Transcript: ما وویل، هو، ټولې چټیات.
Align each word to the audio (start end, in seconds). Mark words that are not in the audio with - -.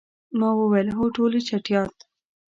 ما 0.39 0.49
وویل، 0.59 0.87
هو، 0.97 1.05
ټولې 1.15 1.39
چټیات. 1.47 1.95